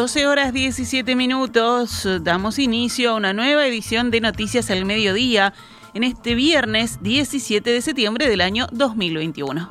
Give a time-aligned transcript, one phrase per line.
[0.00, 5.52] 12 horas 17 minutos, damos inicio a una nueva edición de Noticias al Mediodía
[5.92, 9.70] en este viernes 17 de septiembre del año 2021.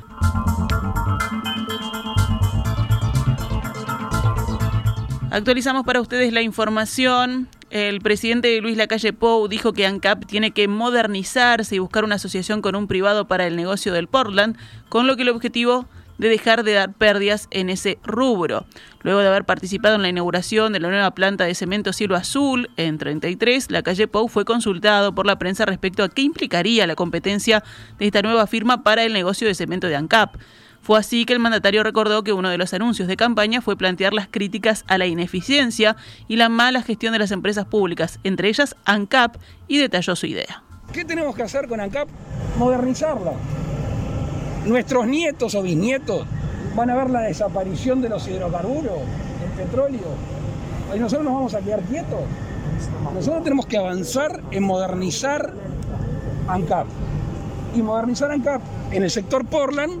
[5.32, 7.48] Actualizamos para ustedes la información.
[7.70, 12.62] El presidente Luis Lacalle Pou dijo que ANCAP tiene que modernizarse y buscar una asociación
[12.62, 14.56] con un privado para el negocio del Portland,
[14.88, 15.88] con lo que el objetivo
[16.20, 18.66] de dejar de dar pérdidas en ese rubro.
[19.00, 22.70] Luego de haber participado en la inauguración de la nueva planta de cemento cielo azul
[22.76, 26.94] en 33, la calle Pou fue consultado por la prensa respecto a qué implicaría la
[26.94, 27.64] competencia
[27.98, 30.36] de esta nueva firma para el negocio de cemento de ANCAP.
[30.82, 34.12] Fue así que el mandatario recordó que uno de los anuncios de campaña fue plantear
[34.12, 35.96] las críticas a la ineficiencia
[36.28, 39.36] y la mala gestión de las empresas públicas, entre ellas ANCAP,
[39.68, 40.62] y detalló su idea.
[40.92, 42.08] ¿Qué tenemos que hacer con ANCAP?
[42.58, 43.32] Modernizarla
[44.66, 46.26] nuestros nietos o bisnietos
[46.76, 48.98] van a ver la desaparición de los hidrocarburos,
[49.42, 50.08] el petróleo.
[50.94, 52.20] Y nosotros nos vamos a quedar quietos.
[53.14, 55.52] Nosotros tenemos que avanzar en modernizar
[56.48, 56.86] ANCAP.
[57.74, 60.00] Y modernizar ANCAP en el sector Portland,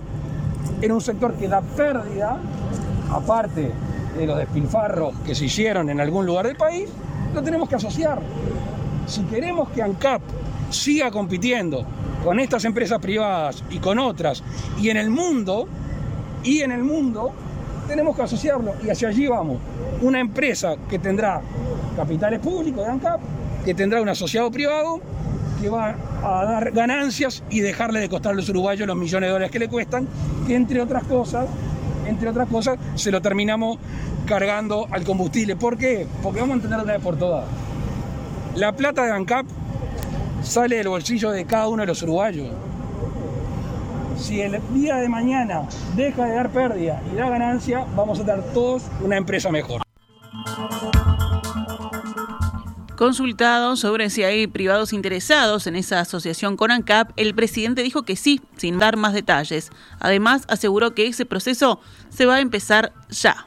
[0.82, 2.38] en un sector que da pérdida,
[3.10, 3.72] aparte
[4.16, 6.88] de los despilfarros que se hicieron en algún lugar del país,
[7.34, 8.20] lo tenemos que asociar.
[9.06, 10.22] Si queremos que ANCAP
[10.70, 11.84] siga compitiendo
[12.24, 14.42] con estas empresas privadas y con otras,
[14.80, 15.66] y en el mundo,
[16.42, 17.32] y en el mundo,
[17.88, 19.58] tenemos que asociarlo y hacia allí vamos.
[20.02, 21.40] Una empresa que tendrá
[21.96, 23.20] capitales públicos de ANCAP,
[23.64, 25.00] que tendrá un asociado privado,
[25.60, 29.32] que va a dar ganancias y dejarle de costar a los uruguayos los millones de
[29.32, 30.08] dólares que le cuestan,
[30.46, 31.48] que entre otras cosas,
[32.06, 33.78] entre otras cosas, se lo terminamos
[34.26, 35.56] cargando al combustible.
[35.56, 36.06] ¿Por qué?
[36.22, 37.44] Porque vamos a entender una vez por todas.
[38.54, 39.46] La plata de ANCAP
[40.42, 42.48] sale del bolsillo de cada uno de los uruguayos.
[44.18, 45.62] Si el día de mañana
[45.96, 49.80] deja de dar pérdida y da ganancia, vamos a tener todos una empresa mejor.
[53.00, 58.14] Consultado sobre si hay privados interesados en esa asociación con ANCAP, el presidente dijo que
[58.14, 59.70] sí, sin dar más detalles.
[60.00, 61.80] Además, aseguró que ese proceso
[62.10, 63.46] se va a empezar ya.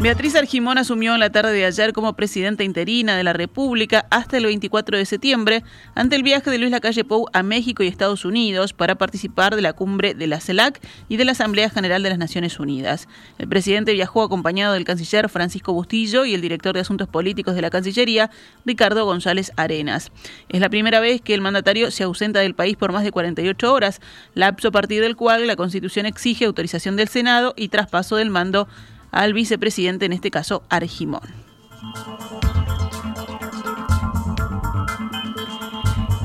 [0.00, 4.38] Beatriz Argimón asumió en la tarde de ayer como presidenta interina de la República hasta
[4.38, 5.62] el 24 de septiembre
[5.94, 9.60] ante el viaje de Luis Lacalle Pou a México y Estados Unidos para participar de
[9.60, 13.08] la cumbre de la CELAC y de la Asamblea General de las Naciones Unidas.
[13.36, 17.60] El presidente viajó acompañado del canciller Francisco Bustillo y el director de Asuntos Políticos de
[17.60, 18.30] la Cancillería,
[18.64, 20.12] Ricardo González Arenas.
[20.48, 23.70] Es la primera vez que el mandatario se ausenta del país por más de 48
[23.70, 24.00] horas,
[24.32, 28.66] lapso a partir del cual la Constitución exige autorización del Senado y traspaso del mando
[29.10, 31.20] al vicepresidente, en este caso Argimón.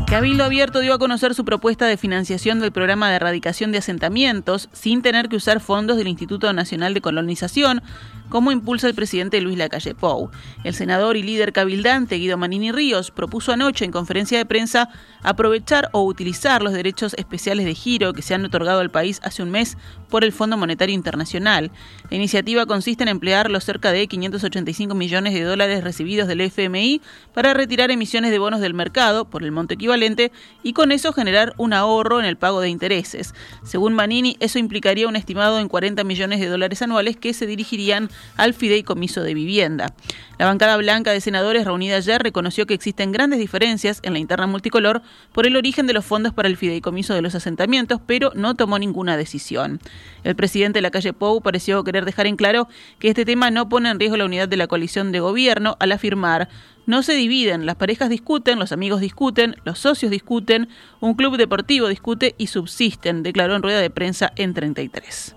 [0.07, 4.69] Cabildo Abierto dio a conocer su propuesta de financiación del programa de erradicación de asentamientos
[4.71, 7.81] sin tener que usar fondos del Instituto Nacional de Colonización,
[8.29, 10.29] como impulsa el presidente Luis Lacalle Pou.
[10.63, 14.89] El senador y líder cabildante Guido Manini Ríos propuso anoche en conferencia de prensa
[15.21, 19.43] aprovechar o utilizar los derechos especiales de giro que se han otorgado al país hace
[19.43, 19.77] un mes
[20.09, 21.71] por el Fondo Monetario Internacional.
[22.09, 27.01] La iniciativa consiste en emplear los cerca de 585 millones de dólares recibidos del FMI
[27.33, 30.31] para retirar emisiones de bonos del mercado por el monto equivalente
[30.63, 33.33] y con eso generar un ahorro en el pago de intereses.
[33.63, 38.09] Según Manini, eso implicaría un estimado en 40 millones de dólares anuales que se dirigirían
[38.37, 39.93] al fideicomiso de vivienda.
[40.37, 44.47] La bancada blanca de senadores reunida ayer reconoció que existen grandes diferencias en la interna
[44.47, 48.55] multicolor por el origen de los fondos para el fideicomiso de los asentamientos, pero no
[48.55, 49.79] tomó ninguna decisión.
[50.23, 52.67] El presidente de la calle Pou pareció querer dejar en claro
[52.99, 55.91] que este tema no pone en riesgo la unidad de la coalición de gobierno al
[55.93, 56.49] afirmar
[56.85, 60.69] no se dividen, las parejas discuten, los amigos discuten, los socios discuten,
[60.99, 65.35] un club deportivo discute y subsisten, declaró en rueda de prensa en 33.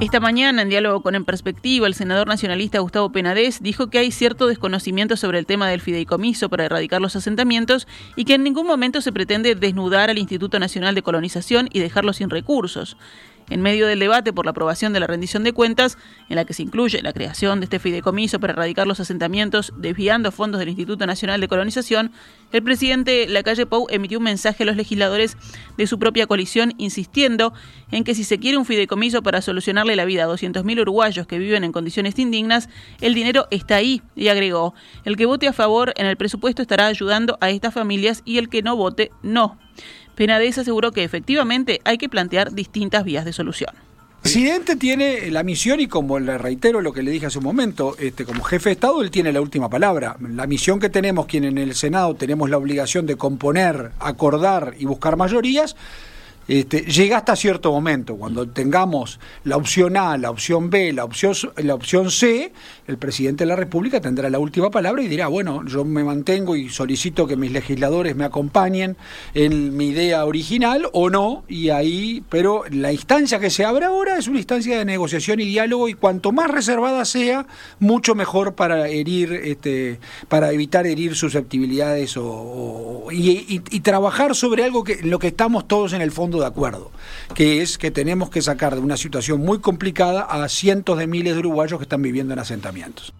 [0.00, 4.10] Esta mañana, en diálogo con En Perspectiva, el senador nacionalista Gustavo Penades dijo que hay
[4.10, 7.86] cierto desconocimiento sobre el tema del fideicomiso para erradicar los asentamientos
[8.16, 12.14] y que en ningún momento se pretende desnudar al Instituto Nacional de Colonización y dejarlo
[12.14, 12.96] sin recursos.
[13.50, 15.98] En medio del debate por la aprobación de la rendición de cuentas,
[16.28, 20.32] en la que se incluye la creación de este fideicomiso para erradicar los asentamientos desviando
[20.32, 22.12] fondos del Instituto Nacional de Colonización,
[22.52, 25.36] el presidente Lacalle Pou emitió un mensaje a los legisladores
[25.76, 27.52] de su propia coalición insistiendo
[27.90, 31.38] en que si se quiere un fideicomiso para solucionarle la vida a 200.000 uruguayos que
[31.38, 32.68] viven en condiciones indignas,
[33.00, 34.74] el dinero está ahí, y agregó,
[35.04, 38.48] el que vote a favor en el presupuesto estará ayudando a estas familias y el
[38.48, 39.58] que no vote, no.
[40.20, 43.70] Penades aseguró que efectivamente hay que plantear distintas vías de solución.
[43.74, 47.44] El presidente tiene la misión y como le reitero lo que le dije hace un
[47.44, 50.18] momento, este, como jefe de Estado él tiene la última palabra.
[50.20, 54.84] La misión que tenemos quien en el Senado tenemos la obligación de componer, acordar y
[54.84, 55.74] buscar mayorías,
[56.50, 58.16] este, llega hasta cierto momento.
[58.16, 62.52] Cuando tengamos la opción A, la opción B, la opción, la opción C,
[62.88, 66.56] el presidente de la República tendrá la última palabra y dirá, bueno, yo me mantengo
[66.56, 68.96] y solicito que mis legisladores me acompañen
[69.32, 74.18] en mi idea original o no, y ahí, pero la instancia que se abre ahora
[74.18, 77.46] es una instancia de negociación y diálogo y cuanto más reservada sea,
[77.78, 84.82] mucho mejor para herir, este, para evitar herir susceptibilidades o, y, y trabajar sobre algo
[84.82, 86.90] que lo que estamos todos en el fondo de acuerdo,
[87.34, 91.34] que es que tenemos que sacar de una situación muy complicada a cientos de miles
[91.34, 93.12] de uruguayos que están viviendo en asentamientos.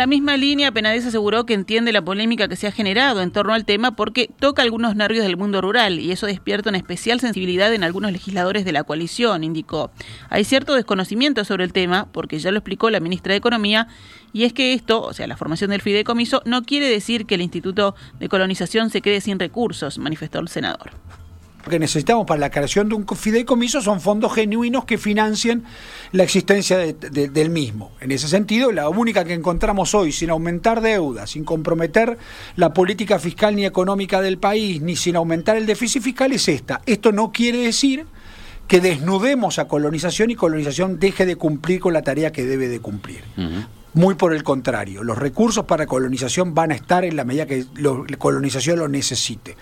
[0.00, 3.52] La misma línea, Penades aseguró que entiende la polémica que se ha generado en torno
[3.52, 7.74] al tema porque toca algunos nervios del mundo rural y eso despierta una especial sensibilidad
[7.74, 9.90] en algunos legisladores de la coalición, indicó.
[10.30, 13.88] Hay cierto desconocimiento sobre el tema, porque ya lo explicó la ministra de Economía,
[14.32, 17.42] y es que esto, o sea, la formación del fideicomiso, no quiere decir que el
[17.42, 20.92] Instituto de Colonización se quede sin recursos, manifestó el senador.
[21.64, 25.64] Lo que necesitamos para la creación de un fideicomiso son fondos genuinos que financien
[26.12, 27.92] la existencia del mismo.
[28.00, 32.18] En ese sentido, la única que encontramos hoy, sin aumentar deuda, sin comprometer
[32.56, 36.80] la política fiscal ni económica del país, ni sin aumentar el déficit fiscal, es esta.
[36.86, 38.06] Esto no quiere decir
[38.66, 42.80] que desnudemos a colonización y colonización deje de cumplir con la tarea que debe de
[42.80, 43.24] cumplir.
[43.92, 47.66] Muy por el contrario, los recursos para colonización van a estar en la medida que
[47.74, 49.56] la colonización lo necesite.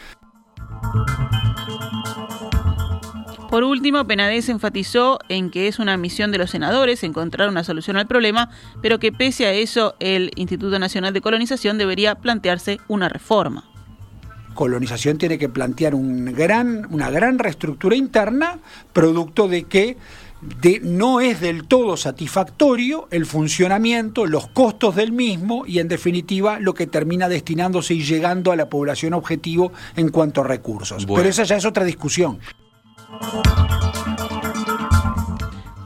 [3.50, 7.96] Por último, Penades enfatizó en que es una misión de los senadores encontrar una solución
[7.96, 8.50] al problema,
[8.82, 13.64] pero que pese a eso el Instituto Nacional de Colonización debería plantearse una reforma.
[14.52, 18.58] Colonización tiene que plantear un gran, una gran reestructura interna,
[18.92, 19.96] producto de que
[20.60, 26.60] de, no es del todo satisfactorio el funcionamiento, los costos del mismo y en definitiva
[26.60, 31.06] lo que termina destinándose y llegando a la población objetivo en cuanto a recursos.
[31.06, 32.38] Pero esa ya es otra discusión.
[33.10, 33.97] Thank you.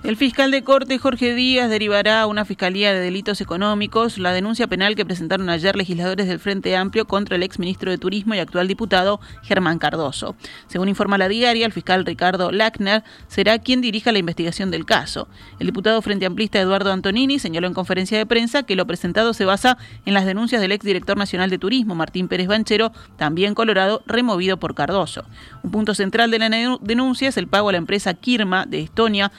[0.05, 4.67] El fiscal de corte Jorge Díaz derivará a una fiscalía de delitos económicos la denuncia
[4.67, 8.67] penal que presentaron ayer legisladores del Frente Amplio contra el exministro de Turismo y actual
[8.67, 10.35] diputado Germán Cardoso.
[10.67, 15.29] Según informa la diaria, el fiscal Ricardo Lackner será quien dirija la investigación del caso.
[15.61, 19.45] El diputado Frente Amplista Eduardo Antonini señaló en conferencia de prensa que lo presentado se
[19.45, 24.57] basa en las denuncias del exdirector nacional de Turismo, Martín Pérez Banchero, también colorado, removido
[24.57, 25.25] por Cardoso.
[25.63, 26.49] Un punto central de la
[26.81, 29.31] denuncia es el pago a la empresa Kirma de Estonia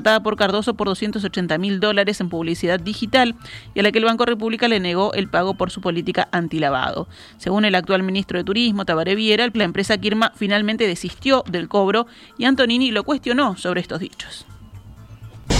[0.00, 3.34] contratada por Cardoso por 280 mil dólares en publicidad digital
[3.74, 7.06] y a la que el Banco República le negó el pago por su política antilavado.
[7.36, 12.06] Según el actual ministro de Turismo, Tabaré Viera, la empresa Kirma finalmente desistió del cobro
[12.38, 14.46] y Antonini lo cuestionó sobre estos dichos.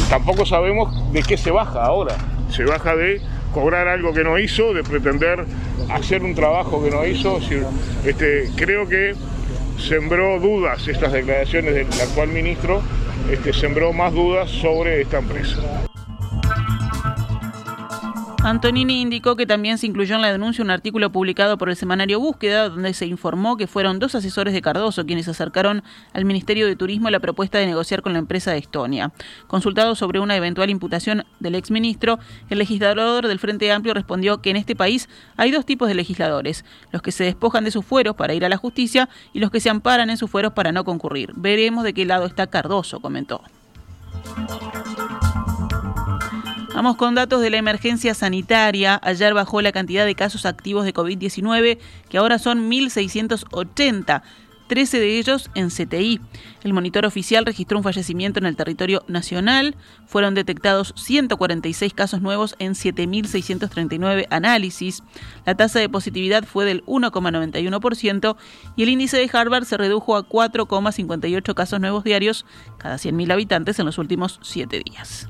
[0.08, 2.16] Tampoco sabemos de qué se baja ahora.
[2.50, 3.20] Se baja de
[3.52, 5.44] cobrar algo que no hizo, de pretender
[5.90, 7.38] hacer un trabajo que no hizo.
[8.06, 9.14] Este, creo que
[9.78, 12.82] sembró dudas estas declaraciones del actual ministro
[13.28, 15.89] este, sembró más dudas sobre esta empresa.
[18.42, 22.18] Antonini indicó que también se incluyó en la denuncia un artículo publicado por el semanario
[22.18, 25.82] Búsqueda, donde se informó que fueron dos asesores de Cardoso quienes acercaron
[26.14, 29.12] al Ministerio de Turismo la propuesta de negociar con la empresa de Estonia.
[29.46, 32.18] Consultado sobre una eventual imputación del exministro,
[32.48, 36.64] el legislador del Frente Amplio respondió que en este país hay dos tipos de legisladores,
[36.92, 39.60] los que se despojan de sus fueros para ir a la justicia y los que
[39.60, 41.32] se amparan en sus fueros para no concurrir.
[41.36, 43.42] Veremos de qué lado está Cardoso, comentó.
[46.80, 48.98] Vamos con datos de la emergencia sanitaria.
[49.02, 51.76] Ayer bajó la cantidad de casos activos de COVID-19,
[52.08, 54.22] que ahora son 1.680.
[54.66, 56.20] 13 de ellos en CTI.
[56.64, 59.76] El monitor oficial registró un fallecimiento en el territorio nacional.
[60.06, 65.02] Fueron detectados 146 casos nuevos en 7.639 análisis.
[65.44, 68.36] La tasa de positividad fue del 1,91%
[68.76, 72.46] y el índice de Harvard se redujo a 4,58 casos nuevos diarios
[72.78, 75.28] cada 100.000 habitantes en los últimos 7 días.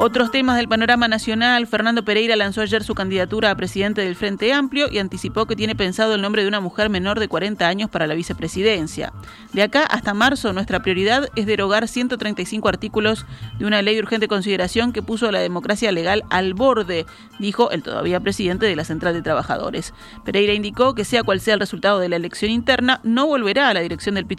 [0.00, 1.66] Otros temas del panorama nacional.
[1.66, 5.74] Fernando Pereira lanzó ayer su candidatura a presidente del Frente Amplio y anticipó que tiene
[5.74, 9.12] pensado el nombre de una mujer menor de 40 años para la vicepresidencia.
[9.52, 13.26] De acá hasta marzo, nuestra prioridad es derogar 135 artículos
[13.58, 17.04] de una ley de urgente consideración que puso a la democracia legal al borde,
[17.40, 19.94] dijo el todavía presidente de la Central de Trabajadores.
[20.24, 23.74] Pereira indicó que sea cual sea el resultado de la elección interna, no volverá a
[23.74, 24.38] la dirección del pit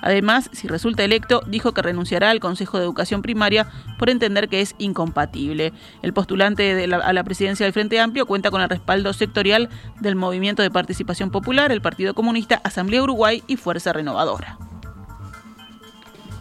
[0.00, 4.60] Además, si resulta electo, dijo que renunciará al Consejo de Educación Primaria por entender que
[4.60, 5.72] es incompatible.
[6.02, 9.68] El postulante a la presidencia del Frente Amplio cuenta con el respaldo sectorial
[10.00, 14.58] del Movimiento de Participación Popular, el Partido Comunista, Asamblea Uruguay y Fuerza Renovadora.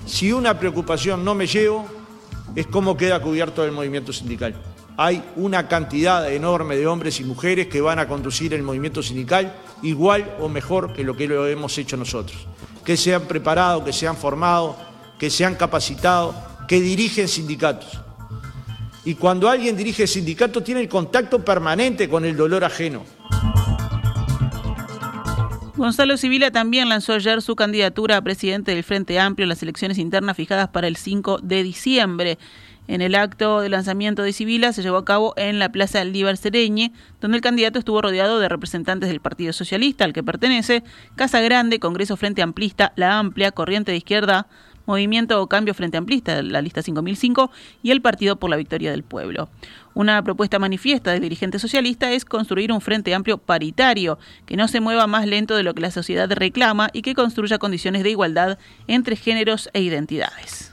[0.06, 1.86] Si una preocupación no me llevo,
[2.56, 4.56] es cómo queda cubierto el movimiento sindical.
[4.98, 9.56] Hay una cantidad enorme de hombres y mujeres que van a conducir el movimiento sindical
[9.82, 12.46] igual o mejor que lo que lo hemos hecho nosotros.
[12.84, 14.76] Que se han preparado, que se han formado,
[15.18, 16.36] que se han capacitado,
[16.68, 18.02] que dirigen sindicatos.
[19.04, 23.04] Y cuando alguien dirige el sindicato tiene el contacto permanente con el dolor ajeno.
[25.76, 29.98] Gonzalo Sibila también lanzó ayer su candidatura a presidente del Frente Amplio en las elecciones
[29.98, 32.38] internas fijadas para el 5 de diciembre.
[32.88, 36.38] En el acto de lanzamiento de Sibila se llevó a cabo en la Plaza Líbar
[36.38, 40.84] Sereñe, donde el candidato estuvo rodeado de representantes del Partido Socialista, al que pertenece,
[41.16, 44.48] Casa Grande, Congreso Frente Amplista, La Amplia, Corriente de Izquierda,
[44.86, 47.52] Movimiento Cambio Frente Amplista, la lista 5005,
[47.84, 49.50] y el Partido por la Victoria del Pueblo.
[49.94, 54.80] Una propuesta manifiesta del dirigente socialista es construir un frente amplio paritario, que no se
[54.80, 58.58] mueva más lento de lo que la sociedad reclama y que construya condiciones de igualdad
[58.88, 60.72] entre géneros e identidades.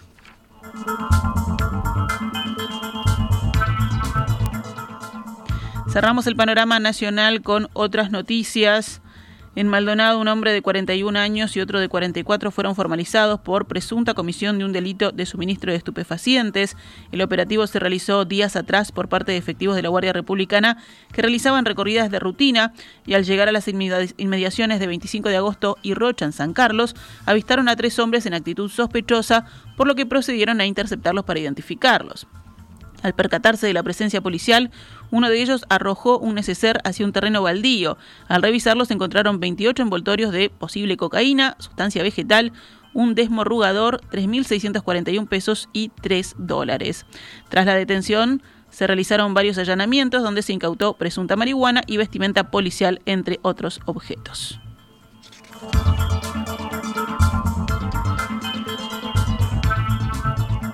[5.90, 9.00] Cerramos el panorama nacional con otras noticias.
[9.56, 14.14] En Maldonado, un hombre de 41 años y otro de 44 fueron formalizados por presunta
[14.14, 16.76] comisión de un delito de suministro de estupefacientes.
[17.12, 20.78] El operativo se realizó días atrás por parte de efectivos de la Guardia Republicana
[21.12, 22.72] que realizaban recorridas de rutina
[23.06, 26.94] y al llegar a las inmediaciones de 25 de agosto y Rocha en San Carlos,
[27.26, 32.26] avistaron a tres hombres en actitud sospechosa, por lo que procedieron a interceptarlos para identificarlos.
[33.02, 34.70] Al percatarse de la presencia policial,
[35.10, 37.96] uno de ellos arrojó un neceser hacia un terreno baldío.
[38.26, 42.52] Al revisarlo se encontraron 28 envoltorios de posible cocaína, sustancia vegetal,
[42.94, 47.06] un desmorrugador, 3.641 pesos y 3 dólares.
[47.48, 53.00] Tras la detención, se realizaron varios allanamientos donde se incautó presunta marihuana y vestimenta policial,
[53.06, 54.60] entre otros objetos.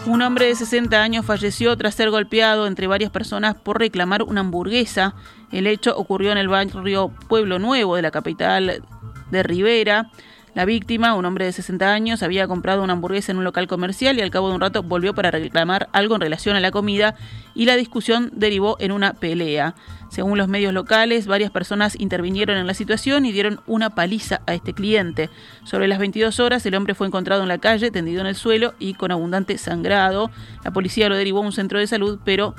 [0.07, 4.43] Un hombre de 60 años falleció tras ser golpeado entre varias personas por reclamar una
[4.43, 5.15] hamburguesa.
[5.51, 8.83] El hecho ocurrió en el barrio Pueblo Nuevo de la capital
[9.31, 10.11] de Rivera.
[10.55, 14.17] La víctima, un hombre de 60 años, había comprado una hamburguesa en un local comercial
[14.17, 17.17] y al cabo de un rato volvió para reclamar algo en relación a la comida
[17.57, 19.75] y la discusión derivó en una pelea.
[20.11, 24.55] Según los medios locales, varias personas intervinieron en la situación y dieron una paliza a
[24.55, 25.29] este cliente.
[25.65, 28.75] Sobre las 22 horas, el hombre fue encontrado en la calle, tendido en el suelo
[28.79, 30.31] y con abundante sangrado.
[30.63, 32.55] La policía lo derivó a un centro de salud, pero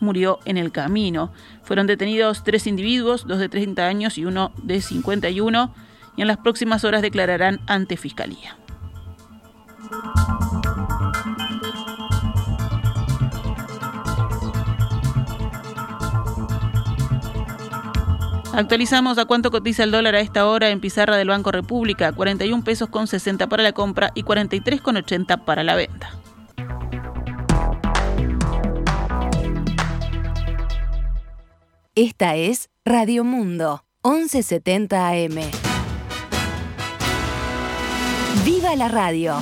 [0.00, 1.32] murió en el camino.
[1.62, 5.72] Fueron detenidos tres individuos, dos de 30 años y uno de 51
[6.16, 8.56] y en las próximas horas declararán ante Fiscalía.
[18.52, 22.64] Actualizamos a cuánto cotiza el dólar a esta hora en pizarra del Banco República, 41
[22.64, 26.10] pesos con 60 para la compra y 43 con 80 para la venta.
[31.94, 35.69] Esta es Radio Mundo, 1170 AM.
[38.44, 39.36] ¡Viva la radio!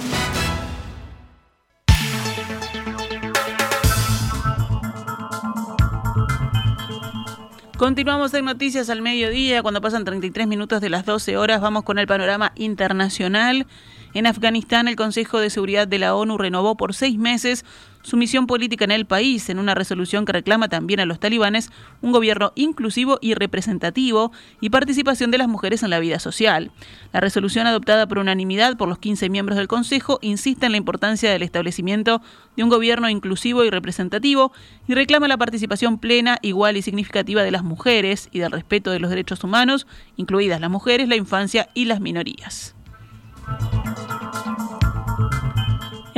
[7.76, 12.00] Continuamos en Noticias al Mediodía, cuando pasan 33 minutos de las 12 horas, vamos con
[12.00, 13.68] el panorama internacional.
[14.14, 17.64] En Afganistán, el Consejo de Seguridad de la ONU renovó por seis meses
[18.02, 21.70] su misión política en el país en una resolución que reclama también a los talibanes
[22.00, 26.70] un gobierno inclusivo y representativo y participación de las mujeres en la vida social.
[27.12, 31.30] La resolución adoptada por unanimidad por los 15 miembros del Consejo insiste en la importancia
[31.30, 32.22] del establecimiento
[32.56, 34.52] de un gobierno inclusivo y representativo
[34.86, 39.00] y reclama la participación plena, igual y significativa de las mujeres y del respeto de
[39.00, 39.86] los derechos humanos,
[40.16, 42.74] incluidas las mujeres, la infancia y las minorías.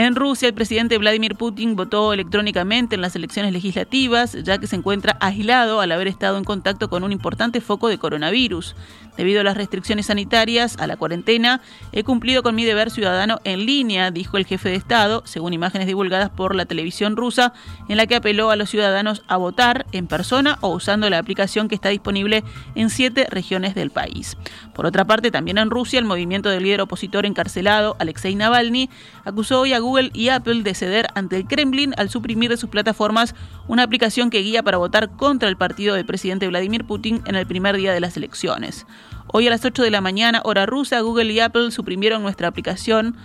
[0.01, 4.77] En Rusia, el presidente Vladimir Putin votó electrónicamente en las elecciones legislativas, ya que se
[4.77, 8.75] encuentra aislado al haber estado en contacto con un importante foco de coronavirus.
[9.19, 11.61] Debido a las restricciones sanitarias, a la cuarentena,
[11.93, 15.87] he cumplido con mi deber ciudadano en línea, dijo el jefe de Estado, según imágenes
[15.87, 17.53] divulgadas por la televisión rusa,
[17.91, 21.69] en la que apeló a los ciudadanos a votar en persona o usando la aplicación
[21.69, 22.43] que está disponible
[22.75, 24.39] en siete regiones del país.
[24.75, 28.89] Por otra parte, también en Rusia, el movimiento del líder opositor encarcelado, Alexei Navalny,
[29.25, 32.71] acusó hoy a Google y Apple de ceder ante el Kremlin al suprimir de sus
[32.71, 33.35] plataformas
[33.69, 37.47] una aplicación que guía para votar contra el partido del presidente Vladimir Putin en el
[37.47, 38.87] primer día de las elecciones.
[39.33, 43.17] Hoy a las 8 de la mañana, hora rusa, Google y Apple suprimieron nuestra aplicación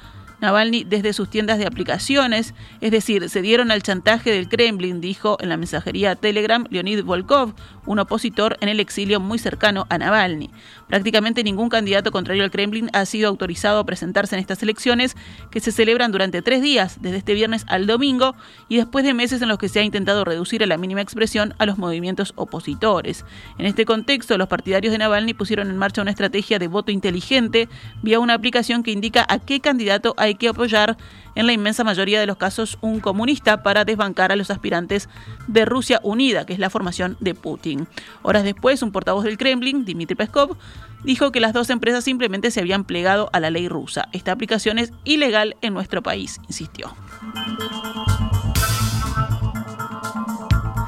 [0.42, 5.38] Navalny desde sus tiendas de aplicaciones, es decir, se dieron al chantaje del Kremlin, dijo
[5.40, 7.54] en la mensajería Telegram Leonid Volkov,
[7.86, 10.50] un opositor en el exilio muy cercano a Navalny.
[10.88, 15.16] Prácticamente ningún candidato contrario al Kremlin ha sido autorizado a presentarse en estas elecciones
[15.52, 18.36] que se celebran durante tres días, desde este viernes al domingo,
[18.70, 21.54] y después de meses en los que se ha intentado reducir a la mínima expresión
[21.58, 23.26] a los movimientos opositores.
[23.58, 27.70] En este contexto, los partidarios de Navalny pusieron en marcha una estrategia de voto inteligente
[28.02, 30.98] vía una aplicación que indica a qué candidato hay que apoyar,
[31.36, 35.10] en la inmensa mayoría de los casos un comunista, para desbancar a los aspirantes
[35.48, 37.88] de Rusia Unida, que es la formación de Putin.
[38.22, 40.58] Horas después, un portavoz del Kremlin, Dmitry Peskov,
[41.04, 44.08] dijo que las dos empresas simplemente se habían plegado a la ley rusa.
[44.12, 46.96] Esta aplicación es ilegal en nuestro país, insistió.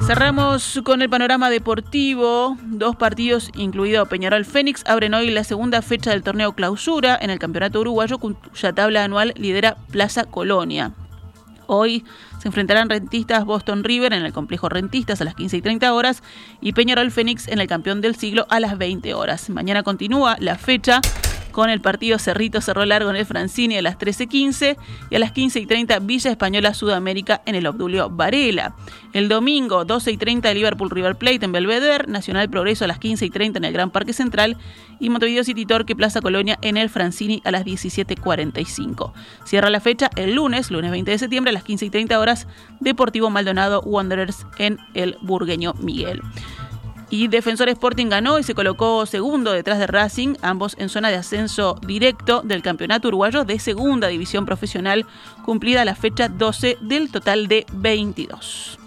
[0.08, 2.56] Cerramos con el panorama deportivo.
[2.62, 7.38] Dos partidos, incluido Peñarol Fénix, abren hoy la segunda fecha del torneo clausura en el
[7.38, 10.92] Campeonato Uruguayo, cuya tabla anual lidera Plaza Colonia.
[11.66, 12.06] Hoy
[12.40, 16.22] se enfrentarán rentistas Boston River en el complejo Rentistas a las 15 y 30 horas
[16.62, 19.50] y Peñarol Fénix en el campeón del siglo a las 20 horas.
[19.50, 21.02] Mañana continúa la fecha
[21.50, 24.76] con el partido Cerrito Cerro Largo en el Francini a las 13.15
[25.10, 28.74] y a las 15 y 30 Villa Española Sudamérica en el Obdulio Varela.
[29.12, 33.26] El domingo 12 y 30 Liverpool River Plate en Belvedere, Nacional Progreso a las 15
[33.26, 34.56] y 30 en el Gran Parque Central
[35.00, 39.12] y Montevideo City Torque Plaza Colonia en el Francini a las 17.45.
[39.44, 42.46] Cierra la fecha el lunes, lunes 20 de septiembre a las 15 y 30 horas,
[42.80, 46.22] Deportivo Maldonado Wanderers en el Burgueño Miguel.
[47.10, 51.16] Y Defensor Sporting ganó y se colocó segundo detrás de Racing, ambos en zona de
[51.16, 55.06] ascenso directo del campeonato uruguayo de segunda división profesional,
[55.44, 58.78] cumplida la fecha 12 del total de 22.